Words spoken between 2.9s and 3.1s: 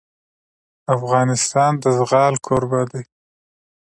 دی.